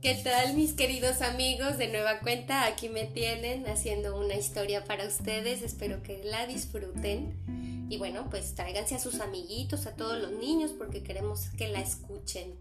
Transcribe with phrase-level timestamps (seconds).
[0.00, 1.76] ¿Qué tal mis queridos amigos?
[1.76, 5.60] De nueva cuenta, aquí me tienen haciendo una historia para ustedes.
[5.60, 7.86] Espero que la disfruten.
[7.90, 11.82] Y bueno, pues tráiganse a sus amiguitos, a todos los niños, porque queremos que la
[11.82, 12.54] escuchen.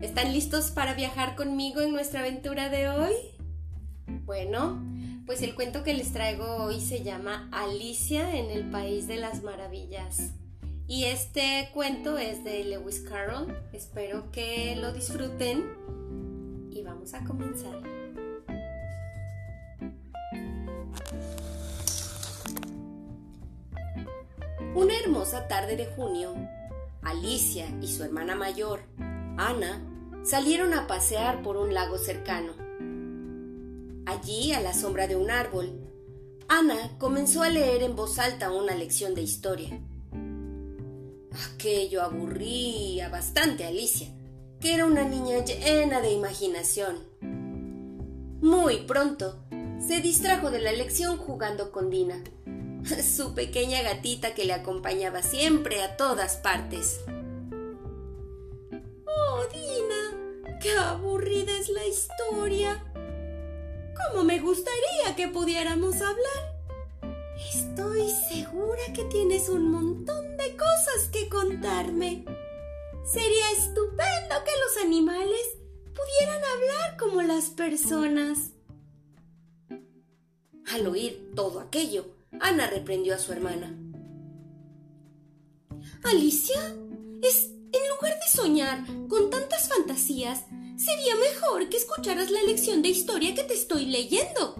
[0.00, 3.12] ¿Están listos para viajar conmigo en nuestra aventura de hoy?
[4.24, 4.82] Bueno,
[5.26, 9.42] pues el cuento que les traigo hoy se llama Alicia en el País de las
[9.42, 10.30] Maravillas.
[10.88, 13.54] Y este cuento es de Lewis Carroll.
[13.74, 15.84] Espero que lo disfruten
[16.82, 17.80] vamos a comenzar.
[24.74, 26.34] Una hermosa tarde de junio,
[27.02, 28.80] Alicia y su hermana mayor,
[29.36, 29.80] Ana,
[30.24, 32.52] salieron a pasear por un lago cercano.
[34.06, 35.80] Allí, a la sombra de un árbol,
[36.48, 39.80] Ana comenzó a leer en voz alta una lección de historia.
[41.52, 44.08] Aquello aburría bastante a Alicia,
[44.64, 47.04] que era una niña llena de imaginación.
[48.40, 49.38] Muy pronto
[49.78, 52.24] se distrajo de la lección jugando con Dina,
[53.14, 57.02] su pequeña gatita que le acompañaba siempre a todas partes.
[59.06, 62.82] Oh, Dina, qué aburrida es la historia.
[64.08, 67.12] ¿Cómo me gustaría que pudiéramos hablar?
[67.52, 72.24] Estoy segura que tienes un montón de cosas que contarme.
[73.04, 75.58] Sería estupendo que los animales
[75.94, 78.52] pudieran hablar como las personas.
[80.72, 82.06] Al oír todo aquello,
[82.40, 83.78] Ana reprendió a su hermana.
[86.02, 86.74] Alicia,
[87.22, 90.46] es en lugar de soñar con tantas fantasías,
[90.76, 94.54] sería mejor que escucharas la lección de historia que te estoy leyendo.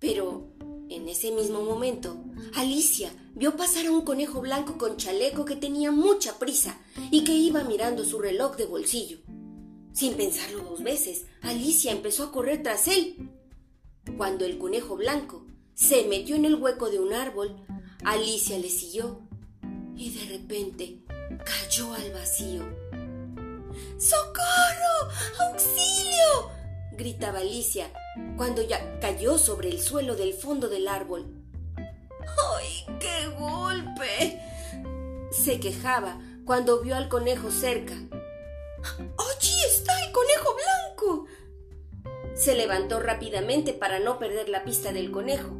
[0.00, 0.48] Pero
[0.88, 2.23] en ese mismo momento,
[2.54, 6.78] Alicia vio pasar a un conejo blanco con chaleco que tenía mucha prisa
[7.10, 9.18] y que iba mirando su reloj de bolsillo.
[9.92, 13.30] Sin pensarlo dos veces, Alicia empezó a correr tras él.
[14.16, 17.64] Cuando el conejo blanco se metió en el hueco de un árbol,
[18.04, 19.20] Alicia le siguió
[19.96, 21.04] y de repente
[21.44, 22.62] cayó al vacío.
[23.98, 25.10] ¡Socorro!
[25.40, 26.50] ¡Auxilio!
[26.96, 27.92] gritaba Alicia
[28.36, 31.43] cuando ya cayó sobre el suelo del fondo del árbol.
[32.56, 34.40] ¡Ay, qué golpe!
[35.30, 37.94] Se quejaba cuando vio al conejo cerca.
[37.94, 41.26] ¡Allí está el conejo blanco!
[42.34, 45.50] Se levantó rápidamente para no perder la pista del conejo.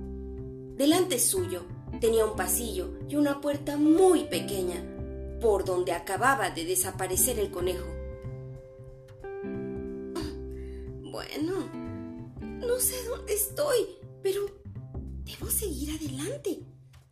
[0.77, 1.63] Delante suyo
[2.01, 4.85] tenía un pasillo y una puerta muy pequeña,
[5.41, 7.87] por donde acababa de desaparecer el conejo.
[11.03, 11.71] Bueno,
[12.41, 13.87] no sé dónde estoy,
[14.23, 14.64] pero
[15.25, 16.61] debo seguir adelante.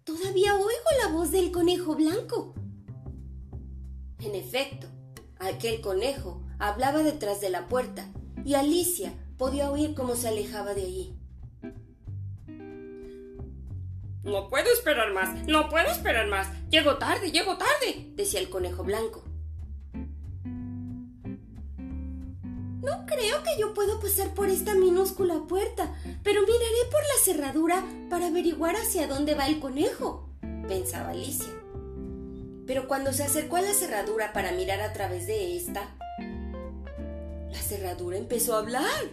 [0.05, 2.55] Todavía oigo la voz del conejo blanco.
[4.21, 4.87] En efecto,
[5.39, 8.13] aquel conejo hablaba detrás de la puerta
[8.45, 11.19] y Alicia podía oír cómo se alejaba de allí.
[14.25, 16.49] No puedo esperar más, no puedo esperar más.
[16.71, 19.25] Llego tarde, llego tarde, decía el conejo blanco.
[22.83, 25.95] No creo que yo pueda pasar por esta minúscula puerta,
[26.25, 30.29] pero miraré por la cerradura para averiguar hacia dónde va el conejo,
[30.67, 31.53] pensaba Alicia.
[32.67, 35.95] Pero cuando se acercó a la cerradura para mirar a través de esta,
[37.51, 39.05] la cerradura empezó a hablar.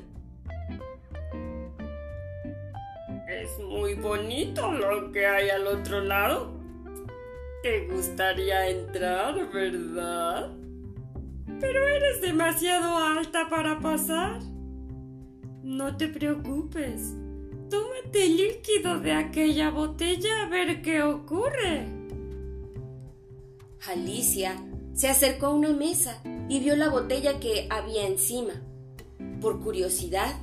[3.27, 6.53] Es muy bonito lo que hay al otro lado.
[7.61, 10.58] Te gustaría entrar, ¿verdad?
[12.21, 14.39] Demasiado alta para pasar.
[15.63, 17.13] No te preocupes.
[17.69, 21.87] Tómate el líquido de aquella botella a ver qué ocurre.
[23.87, 24.61] Alicia
[24.93, 28.53] se acercó a una mesa y vio la botella que había encima.
[29.41, 30.35] Por curiosidad,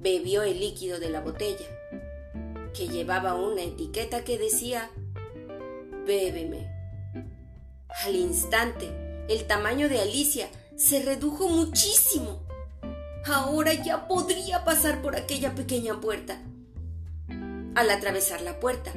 [0.00, 1.66] bebió el líquido de la botella,
[2.72, 4.90] que llevaba una etiqueta que decía,
[6.06, 6.70] Bébeme.
[8.04, 12.42] Al instante, el tamaño de Alicia se redujo muchísimo.
[13.24, 16.40] Ahora ya podría pasar por aquella pequeña puerta.
[17.74, 18.92] Al atravesar la puerta,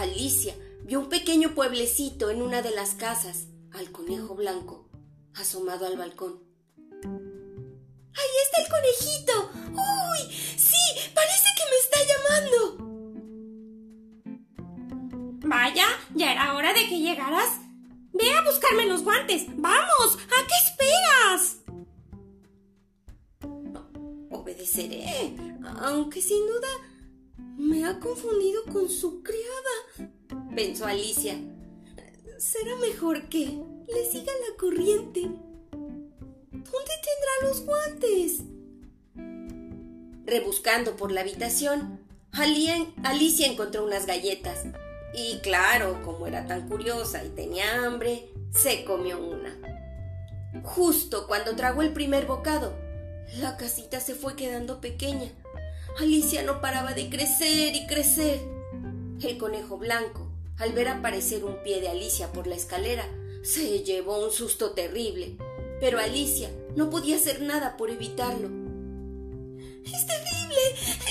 [0.00, 4.88] Alicia vio un pequeño pueblecito en una de las casas, al conejo blanco,
[5.34, 6.42] asomado al balcón.
[7.02, 9.50] ¡Ahí está el conejito!
[9.72, 10.34] ¡Uy!
[10.56, 10.76] ¡Sí!
[11.14, 12.58] Parece que me está llamando.
[15.46, 17.60] Vaya, ya era hora de que llegaras.
[18.12, 19.46] Ve a buscarme los guantes.
[19.56, 20.16] ¡Vamos!
[20.16, 20.54] ¿A qué
[24.70, 25.34] Obedeceré,
[25.80, 26.68] aunque sin duda
[27.58, 30.14] me ha confundido con su criada,
[30.54, 31.36] pensó Alicia.
[32.38, 33.46] Será mejor que
[33.88, 35.22] le siga la corriente.
[35.72, 38.42] ¿Dónde tendrá los guantes?
[40.24, 41.98] Rebuscando por la habitación,
[43.02, 44.66] Alicia encontró unas galletas
[45.14, 49.58] y claro, como era tan curiosa y tenía hambre, se comió una.
[50.62, 52.89] Justo cuando tragó el primer bocado,
[53.38, 55.30] la casita se fue quedando pequeña.
[55.98, 58.40] Alicia no paraba de crecer y crecer.
[59.22, 63.06] El conejo blanco, al ver aparecer un pie de Alicia por la escalera,
[63.42, 65.36] se llevó un susto terrible.
[65.80, 68.48] Pero Alicia no podía hacer nada por evitarlo.
[69.84, 70.60] Es terrible.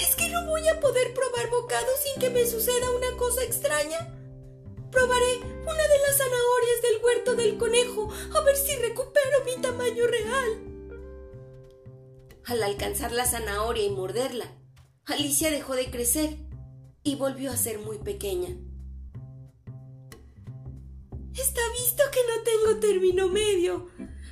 [0.01, 4.13] Es que no voy a poder probar bocado sin que me suceda una cosa extraña.
[4.92, 10.06] Probaré una de las zanahorias del huerto del conejo a ver si recupero mi tamaño
[10.07, 10.69] real.
[12.49, 14.51] Al alcanzar la zanahoria y morderla,
[15.05, 16.35] Alicia dejó de crecer
[17.03, 18.49] y volvió a ser muy pequeña.
[21.31, 23.87] Está visto que no tengo término medio.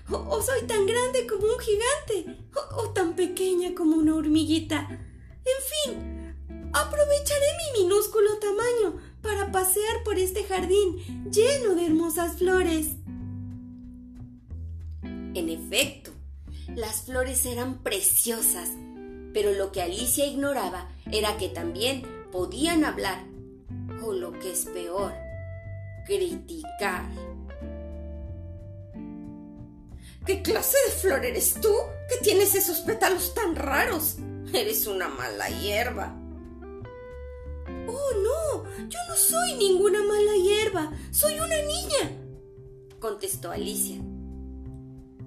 [0.09, 2.39] O, soy tan grande como un gigante,
[2.75, 4.87] o, tan pequeña como una hormiguita.
[4.89, 12.93] En fin, aprovecharé mi minúsculo tamaño para pasear por este jardín lleno de hermosas flores.
[15.03, 16.16] En efecto,
[16.75, 18.69] las flores eran preciosas,
[19.33, 23.23] pero lo que Alicia ignoraba era que también podían hablar,
[24.03, 25.13] o lo que es peor,
[26.05, 27.05] criticar.
[30.25, 31.73] ¿Qué clase de flor eres tú
[32.09, 34.17] que tienes esos pétalos tan raros?
[34.53, 36.15] Eres una mala hierba.
[37.87, 42.11] Oh, no, yo no soy ninguna mala hierba, soy una niña,
[42.99, 44.01] contestó Alicia.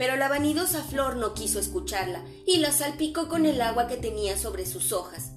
[0.00, 4.38] Pero la vanidosa flor no quiso escucharla y la salpicó con el agua que tenía
[4.38, 5.32] sobre sus hojas.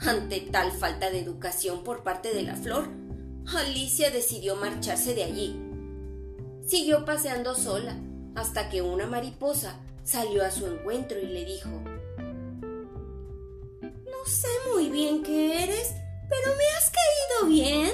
[0.00, 2.90] Ante tal falta de educación por parte de la flor,
[3.56, 5.58] Alicia decidió marcharse de allí.
[6.66, 7.96] Siguió paseando sola
[8.34, 11.70] hasta que una mariposa salió a su encuentro y le dijo
[13.80, 15.94] No sé muy bien qué eres,
[16.28, 17.90] pero me has caído bien.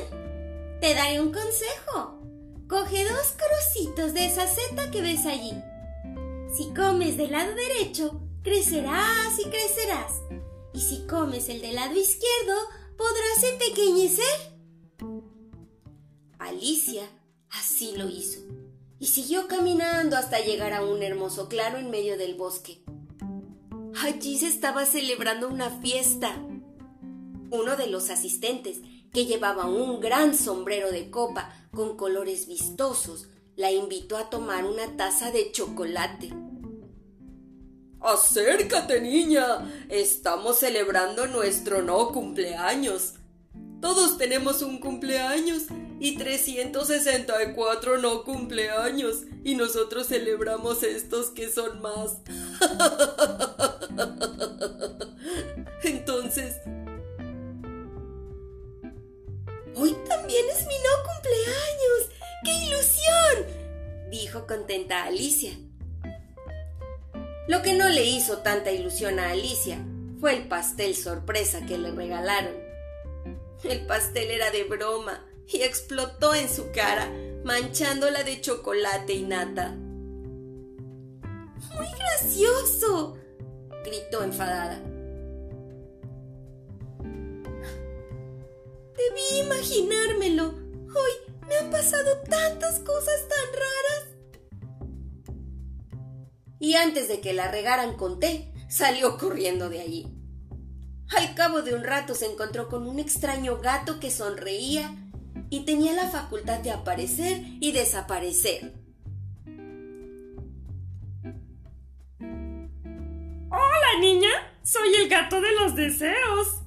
[0.80, 2.20] Te daré un consejo.
[2.68, 5.52] Coge dos trocitos de esa seta que ves allí.
[6.56, 10.20] Si comes del lado derecho, crecerás y crecerás.
[10.72, 12.54] Y si comes el del lado izquierdo,
[12.96, 14.24] podrás empequeñecer.
[16.38, 17.10] Alicia
[17.50, 18.40] así lo hizo
[19.00, 22.84] y siguió caminando hasta llegar a un hermoso claro en medio del bosque.
[24.00, 26.36] Allí se estaba celebrando una fiesta.
[27.50, 28.80] Uno de los asistentes,
[29.12, 34.96] que llevaba un gran sombrero de copa con colores vistosos, la invitó a tomar una
[34.96, 36.43] taza de chocolate.
[38.04, 39.64] Acércate, niña.
[39.88, 43.14] Estamos celebrando nuestro no cumpleaños.
[43.80, 45.62] Todos tenemos un cumpleaños
[45.98, 52.18] y 364 no cumpleaños y nosotros celebramos estos que son más.
[55.82, 56.56] Entonces...
[59.76, 62.10] Hoy también es mi no cumpleaños.
[62.44, 63.46] ¡Qué ilusión!
[64.10, 65.56] dijo contenta Alicia.
[67.46, 69.78] Lo que no le hizo tanta ilusión a Alicia
[70.20, 72.54] fue el pastel sorpresa que le regalaron.
[73.62, 77.10] El pastel era de broma y explotó en su cara,
[77.44, 79.74] manchándola de chocolate y nata.
[81.74, 83.18] ¡Muy gracioso!
[83.84, 84.80] gritó enfadada.
[88.96, 90.46] Debí imaginármelo.
[90.46, 91.12] Hoy
[91.46, 94.13] me han pasado tantas cosas tan raras.
[96.64, 100.06] Y antes de que la regaran con té, salió corriendo de allí.
[101.14, 104.90] Al cabo de un rato se encontró con un extraño gato que sonreía
[105.50, 108.72] y tenía la facultad de aparecer y desaparecer.
[113.50, 114.30] Hola, niña.
[114.62, 116.62] Soy el gato de los deseos.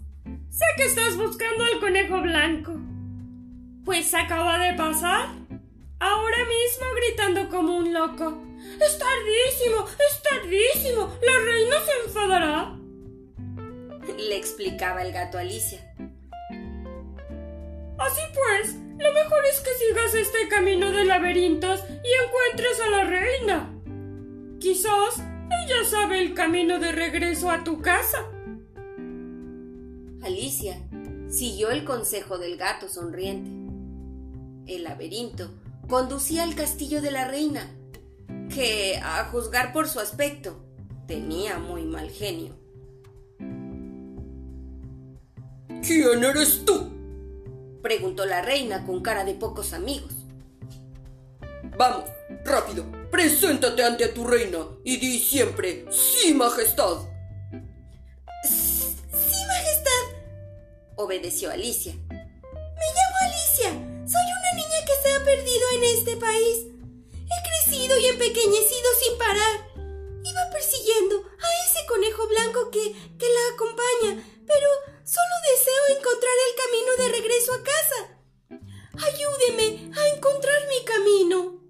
[0.52, 2.74] Sé que estás buscando al conejo blanco.
[3.84, 5.30] Pues acaba de pasar.
[6.00, 8.47] Ahora mismo gritando como un loco.
[8.80, 11.14] Es tardísimo, es tardísimo.
[11.22, 12.78] La reina se enfadará
[14.18, 15.80] le explicaba el gato a Alicia.
[17.98, 23.04] Así pues, lo mejor es que sigas este camino de laberintos y encuentres a la
[23.04, 23.74] reina.
[24.60, 28.26] Quizás ella sabe el camino de regreso a tu casa.
[30.24, 30.82] Alicia
[31.30, 33.50] siguió el consejo del gato sonriente.
[34.72, 35.52] El laberinto
[35.88, 37.70] conducía al castillo de la reina,
[38.58, 40.60] que, a juzgar por su aspecto,
[41.06, 42.58] tenía muy mal genio.
[45.84, 46.92] ¿Quién eres tú?
[47.84, 50.12] preguntó la reina con cara de pocos amigos.
[51.78, 52.06] Vamos,
[52.44, 56.98] Rápido, preséntate ante tu reina y di siempre sí, majestad.
[58.44, 60.04] Sí, majestad,
[60.96, 61.94] obedeció Alicia.
[61.94, 63.70] Me llamo Alicia.
[64.08, 66.77] Soy una niña que se ha perdido en este país.
[67.78, 69.70] Y empequeñecido sin parar.
[69.76, 74.70] Iba persiguiendo a ese conejo blanco que, que la acompaña, pero
[75.04, 78.00] solo deseo encontrar el camino de regreso a casa.
[79.06, 81.62] Ayúdeme a encontrar mi camino.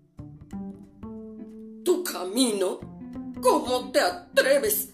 [1.84, 2.80] ¿Tu camino?
[3.42, 4.90] ¿Cómo te atreves?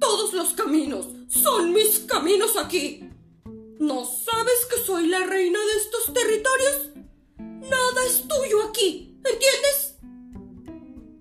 [0.00, 3.08] Todos los caminos son mis caminos aquí.
[3.78, 6.90] ¿No sabes que soy la reina de estos territorios?
[7.36, 9.87] Nada es tuyo aquí, ¿entiendes?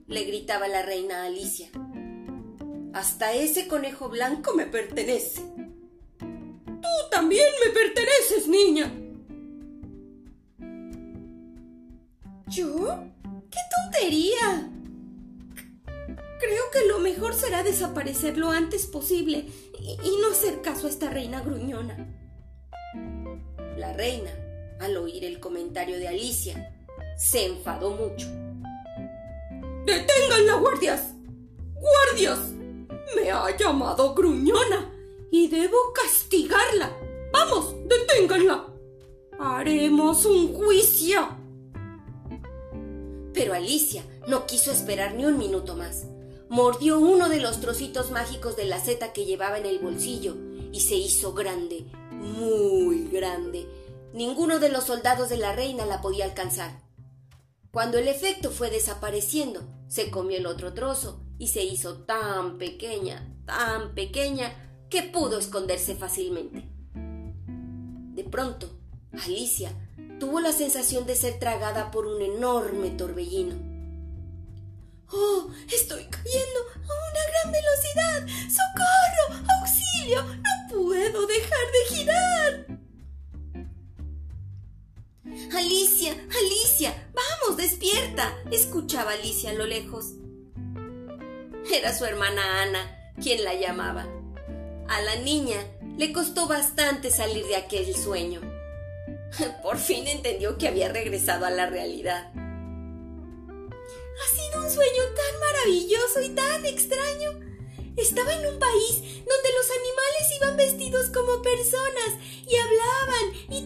[0.07, 1.69] Le gritaba la reina Alicia.
[2.93, 5.41] Hasta ese conejo blanco me pertenece.
[6.17, 8.89] Tú también me perteneces, niña.
[12.47, 13.03] ¿Yo?
[13.51, 14.71] ¡Qué tontería!
[16.39, 19.45] Creo que lo mejor será desaparecer lo antes posible
[19.77, 22.15] y, y no hacer caso a esta reina gruñona.
[23.75, 24.31] La reina,
[24.79, 26.73] al oír el comentario de Alicia,
[27.17, 28.46] se enfadó mucho.
[29.87, 31.13] ¡Deténganla, guardias!
[31.79, 32.39] ¡Guardias!
[33.15, 34.93] Me ha llamado gruñona
[35.31, 36.91] y debo castigarla.
[37.31, 38.67] ¡Vamos, deténganla!
[39.39, 41.29] Haremos un juicio.
[43.33, 46.05] Pero Alicia no quiso esperar ni un minuto más.
[46.49, 50.35] Mordió uno de los trocitos mágicos de la seta que llevaba en el bolsillo
[50.73, 53.69] y se hizo grande, muy grande.
[54.13, 56.81] Ninguno de los soldados de la reina la podía alcanzar.
[57.71, 63.35] Cuando el efecto fue desapareciendo, se comió el otro trozo y se hizo tan pequeña,
[63.45, 66.67] tan pequeña, que pudo esconderse fácilmente.
[66.93, 68.69] De pronto,
[69.11, 69.71] Alicia
[70.19, 73.55] tuvo la sensación de ser tragada por un enorme torbellino.
[75.09, 75.49] ¡Oh!
[75.71, 78.27] Estoy cayendo a una gran velocidad.
[78.49, 79.45] ¡Socorro!
[79.59, 80.23] ¡Auxilio!
[80.23, 82.76] ¡No puedo dejar de girar!
[85.55, 90.13] Alicia, Alicia, vamos, despierta, escuchaba Alicia a lo lejos.
[91.71, 94.07] Era su hermana Ana quien la llamaba.
[94.87, 95.57] A la niña
[95.97, 98.41] le costó bastante salir de aquel sueño.
[99.63, 102.31] Por fin entendió que había regresado a la realidad.
[104.17, 107.39] Ha sido un sueño tan maravilloso y tan extraño.
[107.95, 112.13] Estaba en un país donde los animales iban vestidos como personas
[112.47, 113.56] y hablaban y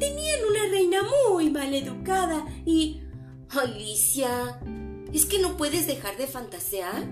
[1.71, 3.01] muy mal educada y...
[3.49, 4.61] Alicia,
[5.11, 7.03] ¿es que no puedes dejar de fantasear?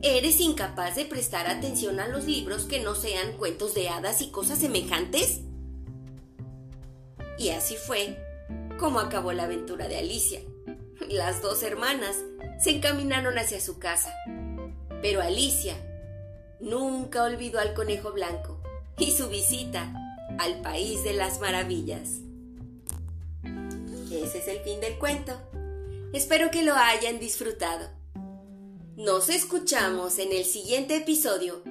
[0.00, 4.30] ¿Eres incapaz de prestar atención a los libros que no sean cuentos de hadas y
[4.30, 5.40] cosas semejantes?
[7.38, 8.16] Y así fue
[8.78, 10.40] como acabó la aventura de Alicia.
[11.10, 12.16] Las dos hermanas
[12.58, 14.14] se encaminaron hacia su casa.
[15.02, 15.76] Pero Alicia
[16.58, 18.62] nunca olvidó al conejo blanco
[18.96, 19.92] y su visita
[20.38, 22.25] al país de las maravillas.
[24.10, 25.32] Ese es el fin del cuento.
[26.12, 27.90] Espero que lo hayan disfrutado.
[28.96, 31.62] Nos escuchamos en el siguiente episodio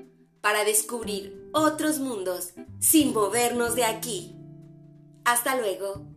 [0.41, 4.35] para descubrir otros mundos sin movernos de aquí.
[5.23, 6.14] Hasta luego.